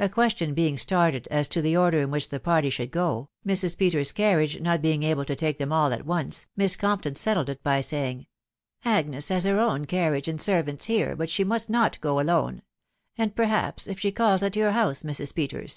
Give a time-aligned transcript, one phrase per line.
[0.00, 3.78] A question being started as to the order in which the party should go, Mrs.
[3.78, 7.62] Peters's carriage not being able to take them all at once, Miss Compton settled it
[7.62, 8.26] by saying,
[8.84, 12.62] —"Agnes has her own carriage and servants here, but she must not go alone;
[13.16, 15.32] and perhaps, if she calls at your house, Mrs.
[15.32, 15.64] Peters.